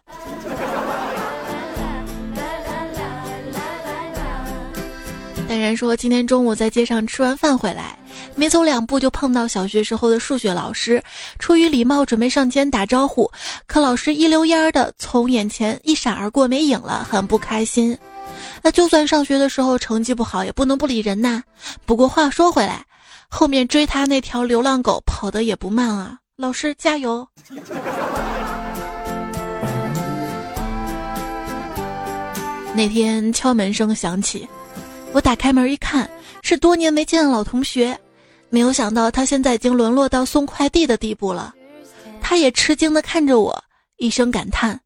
[5.53, 7.95] 淡然说：“今天中午在街上吃完饭回来，
[8.35, 11.03] 没走两步就碰到小学时候的数学老师，
[11.39, 13.31] 出于礼貌准备上前打招呼，
[13.67, 17.99] 可老师一溜烟儿的从眼前一闪而过，没影了，很不开心。
[18.63, 21.43] 那就算上学的时候成绩不好，也不能不理人呐。
[21.85, 22.83] 不过话说回来，
[23.29, 27.29] 后面追他那条流浪狗跑得也不慢啊，老师加油！”
[32.75, 34.49] 那天敲门声响起。
[35.15, 36.09] 我打开门一看，
[36.43, 37.99] 是多年没见的老同学，
[38.49, 41.55] 没有想到他现在已经沦落到送快递的地步了。
[42.21, 43.65] 他也吃惊的看着我，
[43.97, 44.81] 一声感叹：“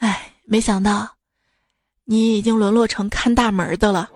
[0.00, 1.08] 哎，没想到，
[2.04, 4.10] 你已经沦落成看大门的了。”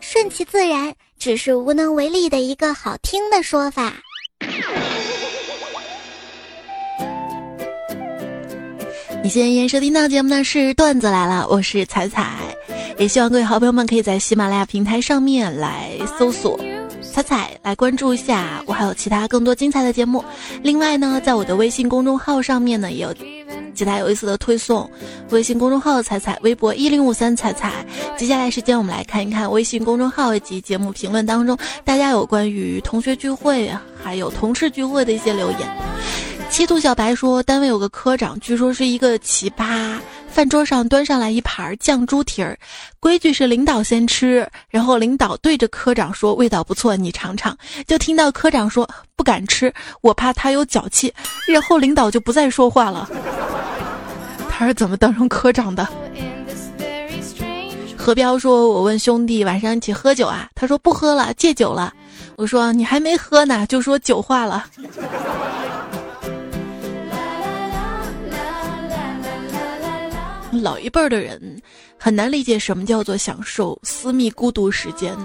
[0.00, 3.92] 顺其自然，只是无能为力的一个好听的说法。
[9.22, 12.38] 你现在收听到节目呢是段子来了，我是彩彩，
[12.98, 16.58] 也希望各位好朋友们可以在喜马拉雅平台上面来搜索
[17.02, 20.24] 彩彩，来关注一下我还有其他更多精彩的节目。
[20.62, 23.14] 另外呢，在我的微信公众号上面呢也有
[23.74, 24.90] 其他有意思的推送，
[25.28, 27.84] 微信公众号彩彩，微博一零五三彩彩。
[28.16, 33.70] 接下来时间我们来看一看微信公众号以及节目评论当中大家有关于同学聚会
[34.02, 35.60] 还有同事聚会的一些留言。
[36.50, 39.96] 七度小白说，单位有个科长，据说是一个奇葩。
[40.28, 42.58] 饭桌上端上来一盘酱猪蹄儿，
[42.98, 51.12] 规矩是领导先吃，然后领导对着科长说：“味道不错，你尝尝。”就听到科长说：“不敢吃，我怕他有脚气。”
[51.48, 53.08] 然后领导就不再说话了。
[54.50, 55.88] 他是怎么当上科长的？
[57.96, 61.92] 何彪说：“我问兄弟晚上一起喝酒啊？”他说：“不喝了，戒酒了。”
[62.36, 64.66] 我说：“你还没喝呢，就说酒话了。”
[70.52, 71.60] 老一辈的人
[71.96, 75.16] 很难理解什么叫做享受私密孤独时间，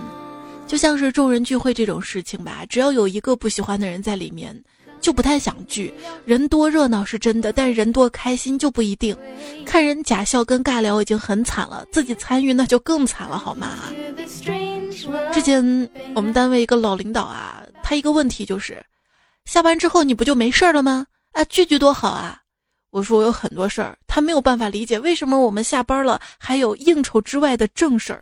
[0.68, 4.56] 就像是众人聚会这种事情吧，只要有一个不喜欢的人在里面，
[5.02, 5.92] 就不太想聚。
[6.26, 9.18] 人多热闹是真的，但人多开心就不一定。
[9.66, 13.80] 看人假笑跟尬聊已经很惨了，自己参与那就更惨了，好吗？
[15.34, 18.82] 之前我们单位一个老领导啊，他一个问题就是，
[19.46, 21.08] 下班之后你不就没事了吗？
[21.34, 22.42] 啊，聚聚多好啊！
[22.96, 28.22] 我说我有很多事儿，他没有办法理解为什么我们下班了还有应酬之外的正事儿。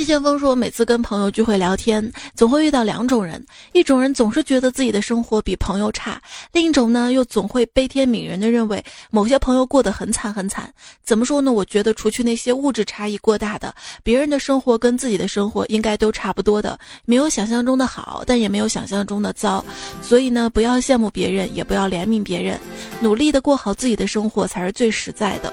[0.00, 6.18] 季剑锋说：“每次跟朋友聚会聊天，总会遇到两种人，一种人总是觉得自己的生活比朋友差，
[6.52, 10.72] 另一种呢又总会悲天悯人的认为某些朋友过得很惨很惨。
[11.04, 11.52] 怎么说呢？
[11.52, 19.62] 我觉得除去那些物质差异过大的，别人的生活跟自己的生活应该都差不多的，没有想象中的好，但也没有想象中的糟。
[20.00, 22.58] 所以呢，不要羡慕别人，也不要怜悯别人，
[23.00, 25.52] 努力的过好自己的生活才是最实在的。”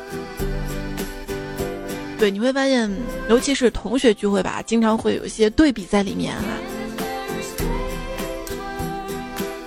[2.19, 2.89] 对，你会发现，
[3.29, 6.43] 尤其是同学聚会吧，经常会有一些对比在里面哈。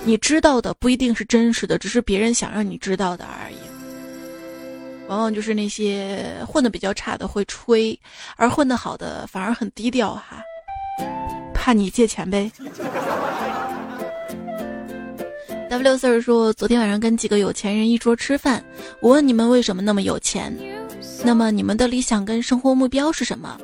[0.05, 3.57] 你知道的不一定是真实的，只是别人想让你知道的而已。
[5.07, 7.99] 往往就是那些混的比较差的会吹，
[8.37, 10.43] 而混的好的反而很低调哈，
[11.55, 12.51] 怕你借钱呗。
[15.69, 18.65] W Sir 说，昨天晚上跟几个有钱人一桌吃饭，
[19.01, 20.53] 我问你们为什么那么有钱。
[21.23, 23.59] 那么你们的理想跟生活目标是什么？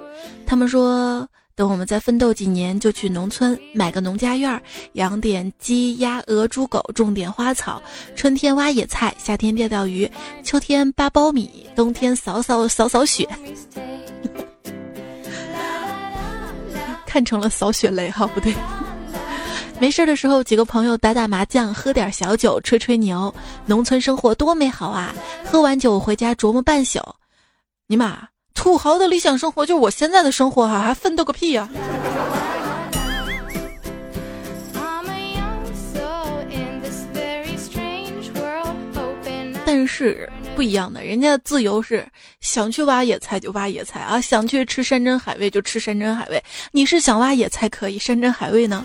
[0.46, 7.82] 他们说，等我们再奋斗几年，就去农村买个农家院，养点鸡鸭鹅猪狗，种点花草，
[8.14, 10.08] 春天挖野菜，夏天钓钓鱼，
[10.44, 13.26] 秋天扒苞米，冬天扫扫扫扫雪。
[17.06, 18.54] 看成了扫雪雷哈，不对。
[19.80, 25.14] 没事的时候，几个朋友打打麻将，喝点小酒，吹吹牛，农村生活多美好啊！
[25.44, 27.00] 喝完酒回家琢磨半宿。
[27.88, 28.18] 尼玛，
[28.52, 31.68] 土豪的理想生活就是我现在的生活哈，还奋斗个屁呀！
[39.64, 42.04] 但是不一样的，人家的自由是
[42.40, 46.42] 想去挖野菜就挖野菜啊，想去吃山珍海味就吃山珍海味。
[46.72, 48.84] 你是想挖野菜可以，山珍海味呢？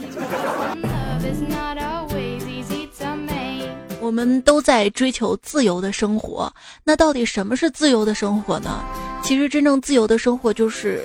[4.12, 8.84] 我们都在追求自由的生活，那到底什么是自由的生活呢？
[9.24, 11.02] 其实真正自由的生活就是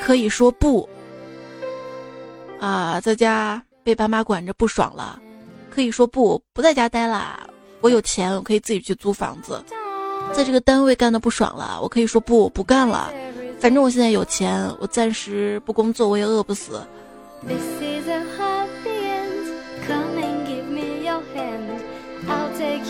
[0.00, 0.88] 可以说不
[2.58, 5.20] 啊，在家被爸妈管着不爽了，
[5.68, 7.46] 可以说不，不在家待啦。
[7.82, 9.62] 我有钱，我可以自己去租房子。
[10.32, 13.12] 在这个单位干的不爽了，我可以说不，不干了。
[13.60, 16.80] 反正我现在有钱，我暂时不工作，我也饿不死。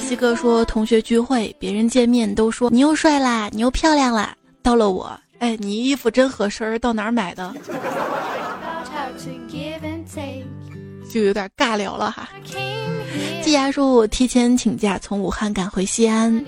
[0.06, 4.36] 西哥说，同学聚会，别人见面都说你又帅啦，你又漂亮啦。
[4.62, 7.52] 到了我，哎，你衣服真合身，到哪儿买的？
[11.12, 12.28] 就有点尬聊了哈。
[13.42, 16.44] 季牙说：“我提前请假从武汉赶回西安，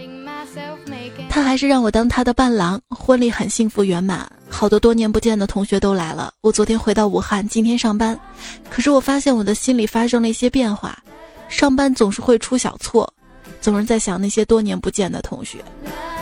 [1.29, 2.81] 他还是让我当他的伴郎。
[2.89, 6.33] 婚礼很幸福圆满，好多多年不见的同学都来了。
[6.43, 8.17] 我昨天回到武汉，今天上班，
[8.71, 10.97] 可是我发现我的心里发生了一些变化。
[11.49, 13.11] 上班总是会出小错，
[13.61, 15.59] 总是在想那些多年不见的同学。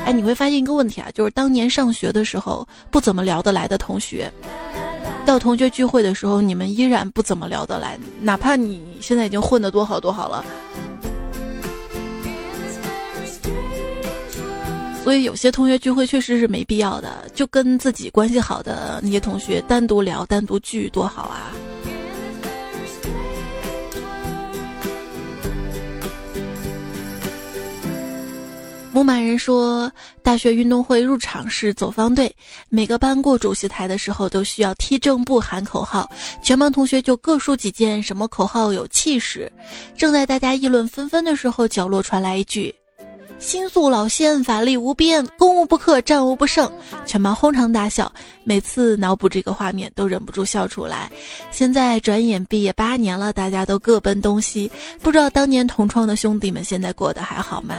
[0.05, 4.33] 哎，你会发现一个问题啊，就是当年上学的时候不怎么聊得来的同学。”
[5.27, 10.45] 到同学聚会的时候，你们依然不怎么聊得来，哪怕你现在已经混得多好多好了。
[15.03, 21.51] 所以有些同学聚会确实是没必要的，就跟自己关系好的那些同学单独聊、单独聚多好啊。
[28.97, 32.35] 牧马人说，大学运动会入场是走方队，
[32.71, 36.11] 每个班过主席台的时候都需要踢正步喊口号，
[36.43, 39.53] 全班同学就各抒己见，什么口号有气势。
[39.99, 42.75] 正在大家议论纷纷的时候，角落传来一句
[43.39, 46.73] ：“新宿老仙，法力无边，攻无不克，战无不胜。”
[47.05, 48.11] 全班哄堂大笑。
[48.45, 51.11] 每次脑补这个画面，都忍不住笑出来。
[51.51, 57.75] 现在转眼毕业八年了，大家都各奔东西，不知道当年同窗的兄弟们现在过得还好吗？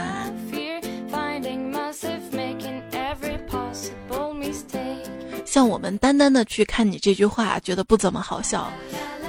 [5.58, 8.72] 像我们单单的去看你这句话，觉得不怎么好笑，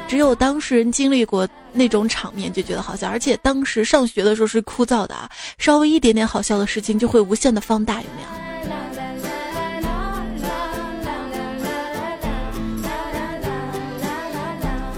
[0.07, 3.09] 只有当事人经历过那种场面，就觉得好笑。
[3.09, 8.27] 而且当时上学的时候是枯燥的啊，稍微一点点好笑的事情就会无限的放大，有没有？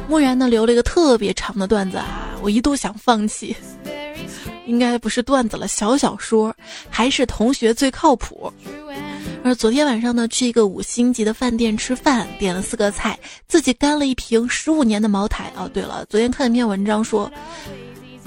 [0.09, 3.55] 木然呢留了一个特别长的段子啊，我一度想放弃，
[4.65, 6.53] 应该不是段子了，小小说，
[6.89, 8.51] 还是同学最靠谱。
[9.43, 15.51] 而昨天晚上呢，去一个五星级的饭店吃饭，点了四个菜，自己干了一瓶十五年的茅台。
[15.55, 17.31] 哦，对了，昨天看一篇文章说，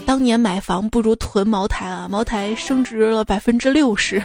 [0.04, 4.22] 当年买房不如囤茅台啊，茅台升值了百分之六十。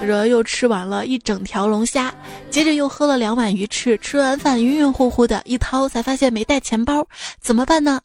[0.00, 2.14] 然又吃完了一整条龙虾，
[2.50, 7.06] 接着又喝了两碗鱼翅，吃完饭晕晕乎乎的，一掏才发现没带钱包，
[7.40, 8.02] 怎么办呢？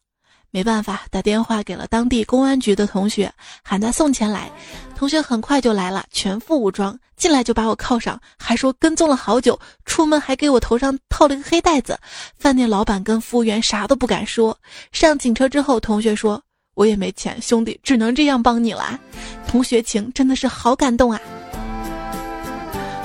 [0.51, 3.31] 没办法，打电话给了当地公安局的同学，
[3.63, 4.51] 喊他送钱来。
[4.95, 11.97] 同学很快就来了，全副武装，进来就把我铐上，还说跟踪了好久，出门还给我头上套了个黑袋子。
[12.38, 14.57] 饭店老板跟服务员啥都不敢说。
[14.91, 16.41] 上警车之后，同学说
[16.73, 18.99] ：“我也没钱，兄弟，只能这样帮你了。”
[19.47, 21.21] 同学情真的是好感动啊。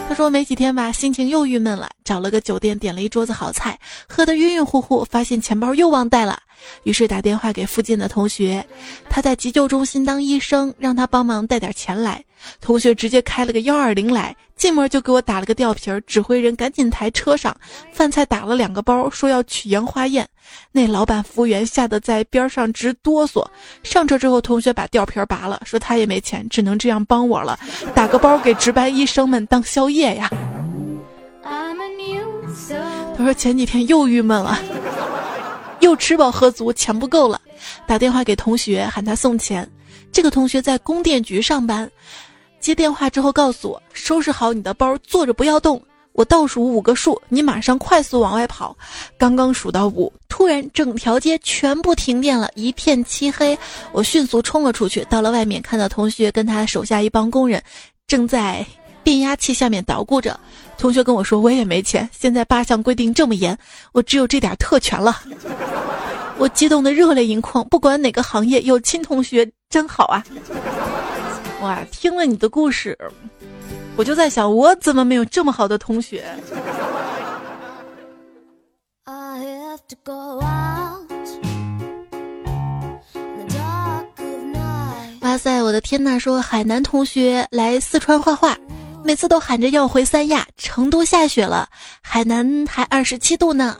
[0.06, 6.40] 他说没几天吧，心情又郁闷了，找了个酒店点了一桌子好菜，喝得晕晕乎乎，发现钱包又忘带了。
[6.84, 8.64] 于是打电话给附近的同学，
[9.10, 12.24] 他在急救中心当医生，让他帮忙带点钱来。
[12.60, 17.54] 同学直接开了个幺二零来，进门就给我打了个吊瓶，指挥人赶紧抬车上。
[17.92, 20.28] 饭菜打了两个包，说要取烟花宴。
[20.72, 23.44] 那老板服务员吓得在边上直哆嗦。
[23.82, 27.58] 上车之后，同学把吊瓶拔了，说他也没钱，只能这样帮我了，
[27.94, 30.30] 打个包给值班医生们当宵夜呀。
[33.16, 34.58] 他说前几天又郁闷了。
[35.80, 37.38] 又吃饱喝足，钱不够了，
[37.86, 39.68] 打电话给同学喊他送钱。
[40.10, 41.90] 这个同学在供电局上班，
[42.64, 45.78] 接电话之后告诉我：“收拾好你的包，坐着不要动。”
[46.12, 48.74] 我倒数五个数，你马上快速往外跑。
[49.18, 53.58] 刚刚数到五，突然整条街全部停电了，一片漆黑。
[53.92, 57.62] 我迅速冲了出去，到了外面，看到同学跟他手下一帮工人
[58.06, 58.64] 正在。
[59.02, 60.40] 变压器下面捣鼓着，
[60.78, 63.58] 同学跟我说：“我也没钱，现在八项规定这么严，
[63.92, 65.20] 我只有这点特权了。”
[66.38, 67.62] 我激动的热泪盈眶。
[67.68, 70.24] 不管哪个行业，有亲同学真好啊！
[71.60, 72.98] 哇，听了你的故事，
[73.96, 76.24] 我就在想，我怎么没有这么好的同学？
[85.20, 86.18] 哇塞，我的天呐！
[86.18, 88.56] 说海南同学来四川画画，
[89.02, 90.46] 每次都喊着要回三亚。
[90.56, 91.68] 成都下雪了，
[92.02, 93.76] 海南还二十七度呢。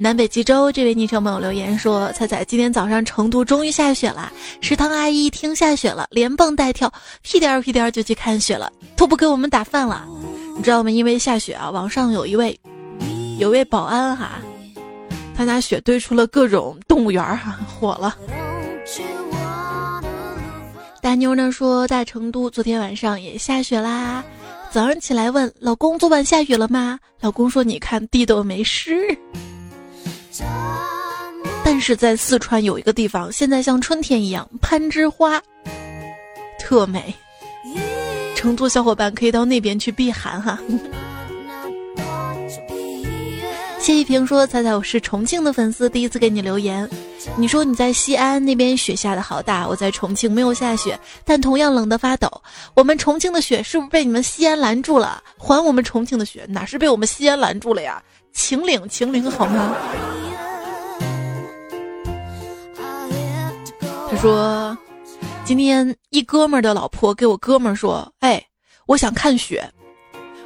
[0.00, 6.92] 南北极洲这位昵称朋友留言说：“彩彩，今天早上成都终于下雪了，食堂阿姨一听下雪了，连蹦带跳，
[7.22, 10.06] 屁颠儿屁颠儿就去看雪了，都不给我们打饭了。
[10.56, 10.90] 你知道吗？
[10.90, 12.56] 因为下雪啊，网上有一位，
[13.40, 14.38] 有位保安哈，
[15.36, 18.16] 他拿雪堆出了各种动物园儿哈，火了。
[21.02, 24.24] 大妞呢说，在成都昨天晚上也下雪啦，
[24.70, 27.00] 早上起来问老公昨晚下雨了吗？
[27.20, 28.94] 老公说你看地都没湿。”
[31.64, 35.40] 但是在四川有一个地方，现在像春天一样攀枝花，
[36.58, 37.14] 特美。
[38.34, 40.58] 成都小伙伴可以到那边去避寒哈。
[43.80, 46.88] 谢一平说：“彩彩，我是重庆的粉丝，第一次给你留言。
[47.36, 52.30] 你说你在西安那边雪下的好大，我在重庆没有下雪，但同样冷得发抖。
[52.74, 55.22] 我们重庆的雪是不是被你们西安拦住了？
[55.36, 58.02] 还我们重庆的雪，哪是被我们西安拦住了呀？
[58.32, 59.76] 秦岭，秦岭好吗？”
[64.10, 64.76] 他说
[65.44, 68.42] ：“今天一哥们儿的老婆给我哥们儿说，哎，
[68.86, 69.70] 我想看雪。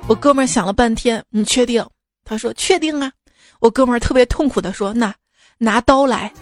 [0.08, 1.86] 我哥们儿想了半天，你确定？
[2.24, 3.12] 他说确定啊。
[3.60, 5.14] 我哥们儿特别痛苦的说，那
[5.58, 6.32] 拿刀来。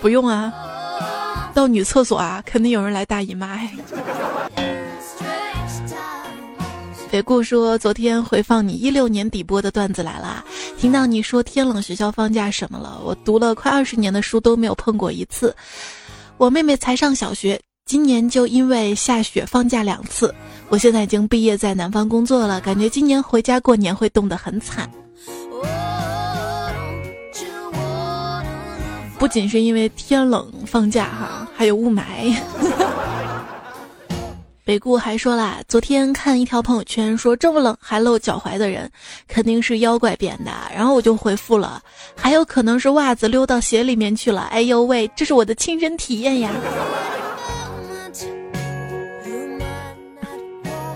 [0.00, 3.60] 不用啊，到女厕所啊，肯定有人来大姨妈。”
[7.10, 10.44] 北顾说：“昨天回放你一六年底播的段子来了，
[10.78, 13.00] 听到你说天冷学校放假什么了？
[13.04, 15.54] 我读了快二十年的书都没有碰过一次。
[16.36, 20.32] 我妹妹才上小学，今年就因为下雪放假两次。
[20.68, 24.88] 我现在已经毕业在南方工作了，感觉今年回家过年会冻得很惨。
[29.18, 32.34] 不仅是因为天冷放假哈，还有雾霾。
[34.64, 38.88] ”北顾还说啦，昨天看一条朋友圈说这么冷还露脚踝的人，
[39.26, 40.52] 肯定是妖怪变的。
[40.72, 41.82] 然后我就回复了，
[42.14, 44.42] 还有可能是袜子溜到鞋里面去了。
[44.42, 46.50] 哎呦喂，这是我的亲身体验呀！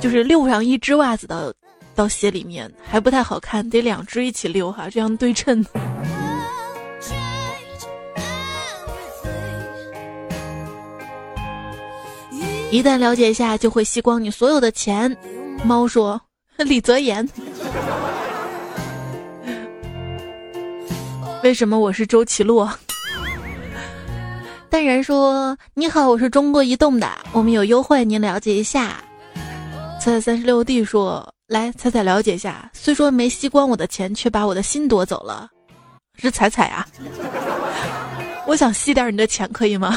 [0.00, 1.52] 就是溜上一只袜子到
[1.94, 5.64] 到鞋里面还不太好看，得两只一起溜哈，这样对称。
[12.74, 15.16] 一旦了解一下，就会吸光你所有的钱。
[15.62, 16.20] 猫说
[16.58, 17.24] ：“李泽言，
[21.44, 22.68] 为什么我是周奇洛？”
[24.68, 28.96] 淡然说：“你好，我是中国移动的，我们有优惠，您了解一下。”
[30.02, 35.48] 彩彩三十六 D 说：“来，彩彩了解一下，虽说没吸光我的钱，却把我的心夺走了，
[36.20, 36.84] 是彩彩啊！
[38.48, 39.96] 我想吸点你的钱，可以吗？”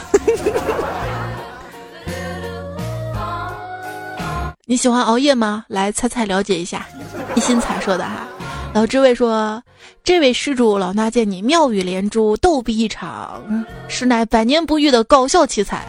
[4.69, 5.63] 你喜欢熬夜吗？
[5.69, 6.85] 来猜猜了解一下。
[7.35, 8.27] 一心彩说的哈，
[8.73, 9.63] 老知味说，
[10.03, 13.41] 这位施主老衲见你妙语连珠，逗比一场，
[13.87, 15.85] 实乃百年不遇的搞笑奇才。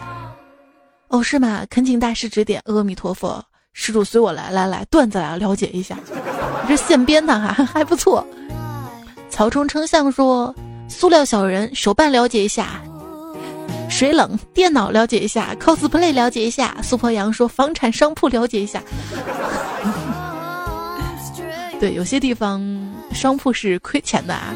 [1.09, 1.65] 哦，是吗？
[1.69, 2.61] 恳请大师指点。
[2.67, 5.97] 阿弥陀佛，施主随我来，来来，段子来了解一下。
[6.65, 8.25] 这现编的哈， 还不错。
[9.29, 10.55] 曹冲称象说，
[10.87, 12.81] 塑料小人手办了解一下。
[13.99, 18.81] 水冷，电脑了解一下，cosplay 了解一下，苏婆阳说房产商铺了解一下。
[21.81, 22.63] 对，有些地方
[23.11, 24.55] 商铺是亏钱的啊。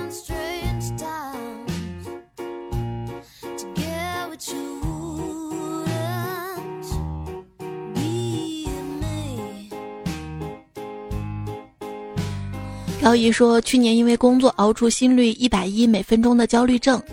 [13.01, 17.03] 高姨说，去年因为工作熬出心率一百一每分钟的焦虑症。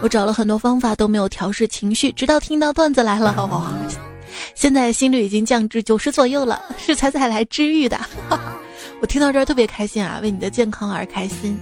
[0.00, 3.72] 我找了很多方法都没有调试情绪，直到听到段子来了，哇！
[4.54, 7.98] 现在心率已经降至九十左右了，是彩彩来治愈的。
[9.00, 11.58] 我听到这儿特别开心啊，为你的健康而开心。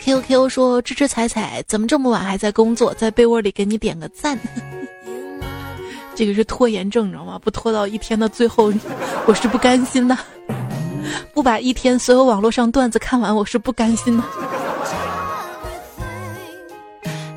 [0.00, 2.92] Q Q 说支持彩彩，怎么这么晚还在工作？
[2.94, 4.36] 在被窝里给你点个赞。
[6.16, 7.38] 这个是拖延症，你知道吗？
[7.38, 8.72] 不拖到一天的最后，
[9.26, 10.18] 我是不甘心的。
[11.32, 14.24] 不把一天所有网络上段子看完，我是不甘心的。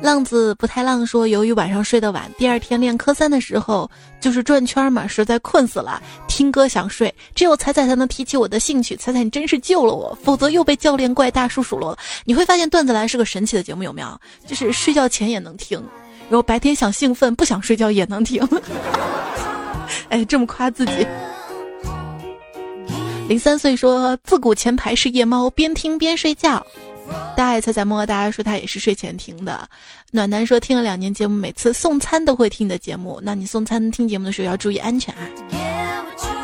[0.02, 8.94] 浪子不太浪说，由于晚上睡得晚，第二天练科三的时候就是转圈嘛，实在困死了，听歌想睡，只有彩彩才能提起我的兴趣。
[8.96, 11.98] 彩彩，你真是救了我，否则又被教练怪大叔数落了。
[12.26, 14.20] 你会发现段子来是个神奇的节目，有没有？
[14.46, 15.82] 就是睡觉前也能听，
[16.28, 18.46] 然后白天想兴奋不想睡觉也能听。
[20.10, 21.06] 哎，这么夸自己。
[23.26, 26.64] 零三岁说，自古前排是夜猫，边听边睡觉。
[27.36, 29.68] 大爱猜猜摸，大家说他也是睡前听的。
[30.10, 33.18] 暖男说听了两年节目，每次送餐都会听你的节目。
[33.22, 36.43] 那你送餐听节目的时候要注意安全啊。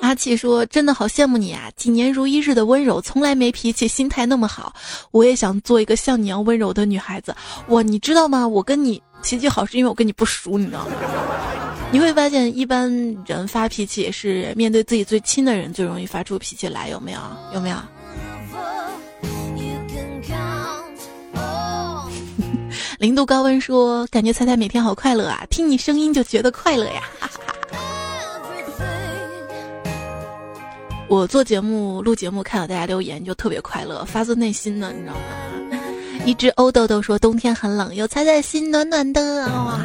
[0.00, 4.72] 阿气说真的好羡慕你啊，几年如一日的温柔，从来没脾气，心态那么好。
[5.10, 7.34] 我也想做一个像你一样温柔的女孩子。
[7.68, 8.46] 哇，你知道吗？
[8.48, 10.92] 我跟你脾气好是因为我跟你不熟，你知道吗？
[11.92, 12.90] 你会发现，一般
[13.26, 17.20] 人发脾气也是面对自己最亲的人最容易发出脾气来，有没有？
[17.54, 17.76] 有没有？
[22.98, 27.02] 零度高温说：“感觉猜猜每天好快乐啊，听你声音就觉得快乐呀。
[31.10, 35.20] ”我做节目、录节目，看到大家留言就特别快乐，发自内心的，你知道吗？
[36.24, 39.84] 一只欧豆豆说：“冬天很冷，有猜猜心暖暖的哇。”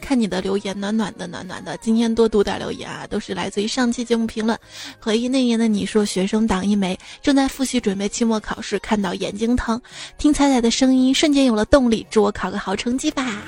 [0.00, 1.76] 看你的留言，暖暖的，暖暖的。
[1.78, 4.56] 今天多读点留言啊，都是来自于上期节目评论。
[5.00, 9.82] 回忆那年的你说，学生党一枚，正在复习准备期末考试，看到眼睛疼，
[10.16, 12.06] 听彩彩的声音，瞬间有了动力。
[12.08, 13.42] 祝我考个好成绩吧，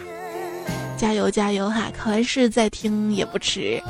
[0.98, 1.92] 加油加油哈！
[1.96, 3.80] 考完试再听也不迟。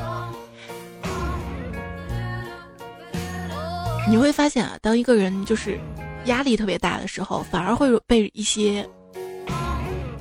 [4.09, 5.79] 你会发现啊，当一个人就是
[6.25, 8.87] 压力特别大的时候，反而会被一些。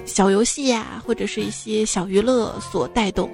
[0.06, 3.30] 小游戏呀，或者是一些小娱乐所带动。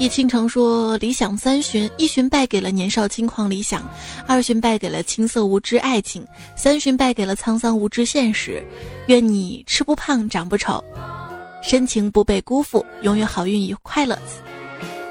[0.00, 3.88] 叶倾城说：“理想三旬，一旬败给了年少轻狂理想，
[4.26, 6.26] 二旬败给了青涩无知爱情，
[6.56, 8.64] 三旬败给了沧桑无知现实。
[9.06, 10.82] 愿你吃不胖，长不丑，
[11.62, 14.18] 深情不被辜负，永远好运与快乐。”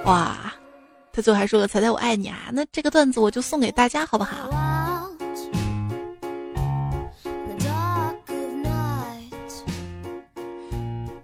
[0.05, 0.53] 哇，
[1.13, 4.49] 他最后还说了：“彩彩我爱你啊！”那这个段子我就送给大家，好不好？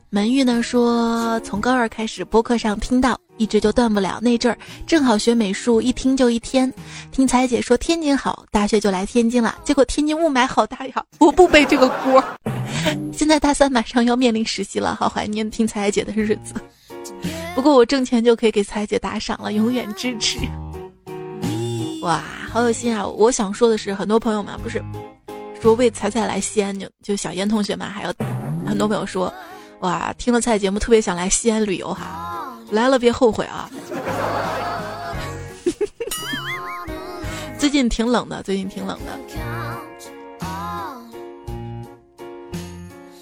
[0.09, 4.17] 门玉呢说，从高二开始播客上听到，一直就断不了。
[4.21, 4.57] 那阵儿
[4.87, 6.71] 正好学美术，一听就一天。
[7.11, 9.57] 听彩姐说天津好，大学就来天津了。
[9.65, 12.23] 结果天津雾霾好大呀，我不背这个锅。
[13.11, 16.53] 现在大三马上要面临实习了，好怀念听彩姐的日子。
[17.53, 20.37] 不过我挣钱就可以给彩姐打赏了，永远支持。
[22.01, 23.05] 哇，好有心啊！
[23.05, 24.83] 我想说的是，很多朋友们不是
[25.61, 28.13] 说为彩彩来西安，就就小燕同学们，还有
[28.65, 29.33] 很多朋友说。
[29.81, 33.69] 哇，听了菜节目特别想来西安旅游哈，来了别后悔啊！
[37.59, 39.44] 最近挺冷的，最近挺冷的。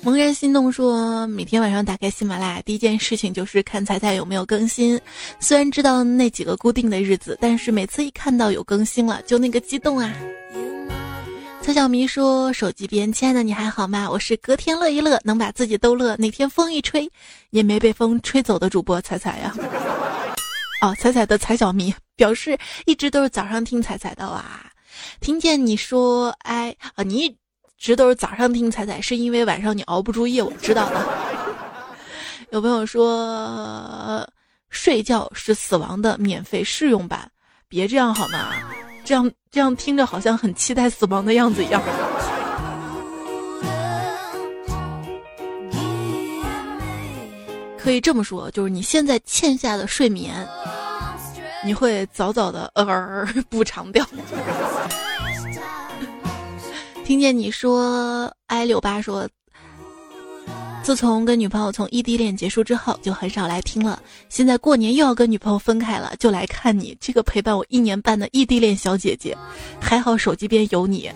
[0.04, 5.00] 萌然心动说，每天晚上打开喜马拉雅，第一件事情就是看彩彩有没有更新。
[5.40, 10.14] 虽然知道那几个固定的日子，但是每次一看到有更新了，就那个激动啊！
[11.62, 14.10] 蔡小迷说：“手机边，亲爱的，你还好吗？
[14.10, 17.10] 我是隔天乐一乐，能把自己逗乐，哪天风一吹
[17.52, 19.56] 也没被风吹走的主播彩彩呀。
[20.84, 24.44] ”哦，彩彩的彩小迷表示一直都是早上听彩彩的哇。
[25.22, 27.38] 听见你说哎啊，你一
[27.84, 31.06] 一直都是早上听彩彩，是因为晚上你熬不住夜，我知道的。
[32.52, 34.26] 有朋友说
[34.70, 37.30] 睡觉是死亡的免费试用版，
[37.68, 38.54] 别这样好吗？
[39.04, 41.84] 这样这样听着好像很期待死亡的样子一样。
[47.78, 50.48] 可以这么说，就是你现在欠下的睡眠，
[51.66, 54.08] 你会早早的呃 补偿掉。
[57.04, 59.28] 听见你说，哎，六八说。
[60.84, 64.02] 自从跟女朋友从异地恋结束之后，就很少来听了。
[64.30, 69.38] 现在过年又要跟女朋友分开了，就来看你这个陪伴我一年半的异地恋小姐姐。
[69.80, 71.10] 还好手机边有你，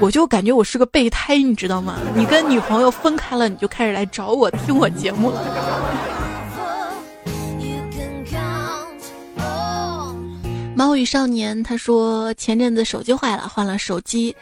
[0.00, 1.98] 我就感觉我是个备胎，你知道吗？
[2.16, 6.07] 你跟女朋友分开了，你就开始来找我听我节目了。
[10.78, 14.32] 猫与少年他说前阵子手机坏了，换了手机。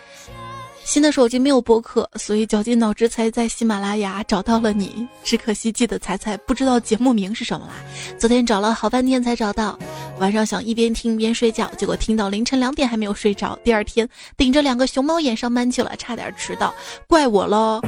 [0.84, 5.08] 新的手机没有播客，所以绞尽脑汁才在喜马拉雅找到了你。
[5.24, 7.72] 只可惜记得彩彩不知道节目名是什么啦。
[8.18, 9.78] 昨天找了好半天才找到，
[10.18, 13.58] 晚上想一边听一边睡觉，结果听到凌晨两点还没有睡着。
[13.64, 14.06] 第二天
[14.36, 16.74] 顶着两个熊猫眼上班去了，差点迟到，
[17.06, 17.80] 怪我喽！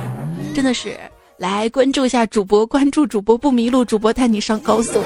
[0.54, 0.98] 真的是，
[1.36, 5.02] 来关注一下主播，关注主播不迷路，主播带你上高速。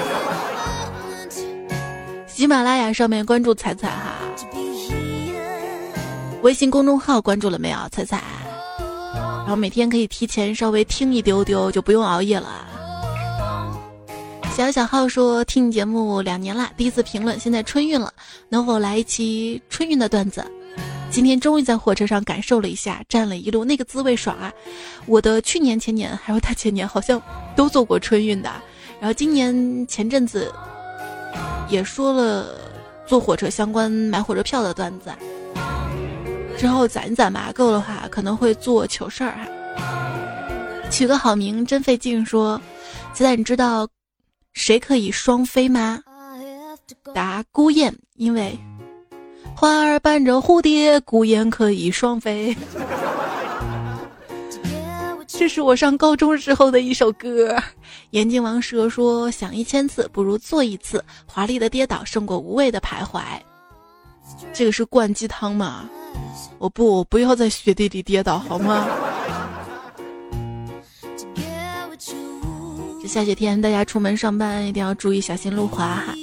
[2.43, 4.15] 喜马拉雅上面关注彩彩哈。
[6.41, 7.77] 微信公众号关注了没有？
[7.89, 8.21] 彩彩，
[8.77, 12.67] 然后每天可以提前稍微听一丢丢，就不用熬夜了。
[14.53, 18.11] 小小号说听你节目两年了，第一次评论，现在春运了，
[18.49, 20.45] 能否来一期春运的段子？
[21.09, 24.51] 今天终于在火车上感受了一下，站了一路那个滋味爽啊！
[25.05, 27.21] 我的去年、前年还有大前年好像
[27.55, 28.51] 都坐过春运的，
[28.99, 30.53] 然后今年前阵子
[31.69, 32.59] 也说了
[33.05, 35.11] 坐火车相关买火车票的段子，
[36.57, 39.47] 之后攒攒吧，够的话可能会做糗事儿哈。
[40.89, 42.61] 取个好名真费劲，说
[43.13, 43.87] 现在你知道
[44.53, 46.01] 谁可以双飞吗？
[47.13, 48.57] 答孤雁，因为。
[49.55, 52.55] 花儿伴着蝴蝶，孤雁可以双飞。
[55.37, 57.57] 这是我上高中时候的一首歌。
[58.11, 61.03] 眼镜王蛇说：“想一千次，不如做一次。
[61.25, 63.21] 华丽的跌倒胜过无谓的徘徊。”
[64.53, 65.89] 这个是灌鸡汤吗？
[66.59, 68.87] 我不，我不要在雪地里跌倒，好吗？
[73.01, 76.15] 这下雪天，大家出门上班一定要注意小心路滑哈。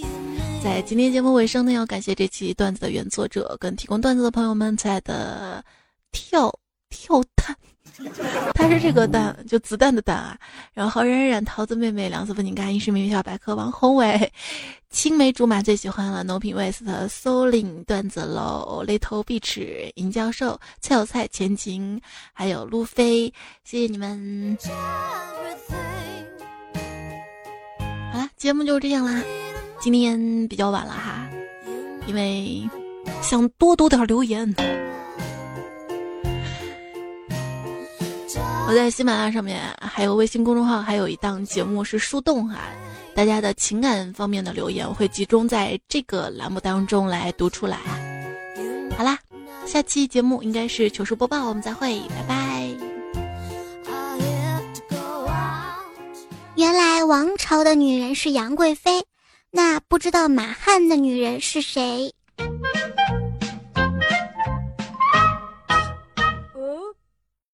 [0.63, 5.63] 在今天节目尾声呢，要感谢这期段子的原作者跟提供段子的朋友们，亲爱的
[6.13, 6.51] 跳
[6.89, 7.57] 跳蛋，
[8.55, 10.37] 他是这个蛋，就子弹的蛋啊。
[10.73, 14.33] 然后冉冉桃子妹妹、梁思福、你看，一时名小百科、王宏伟、
[14.91, 22.01] 青梅竹马最喜欢了，No 品 West、Soling 段子楼、Little Beach、尹教授、蔡小菜、前情，
[22.33, 23.33] 还有路飞，
[23.65, 24.57] 谢谢你们。
[28.13, 29.23] 好了，节目就是这样啦。
[29.81, 31.29] 今天比较晚了哈，
[32.07, 32.69] 因为
[33.23, 34.55] 想多读点留言。
[38.71, 42.61] 我在喜马拉雅上面还有微信公众号，还有一档节目是树洞哈，
[43.17, 47.79] 大家的情感方面的留言会集中在这个栏目当中来读出来。
[48.97, 49.19] 好啦，
[49.67, 52.71] 下期节目应该是糗事播报，我们再会，拜拜。
[56.55, 59.03] 原来王朝的女人是杨贵妃。
[59.51, 62.15] 那不知道马汉的女人是谁？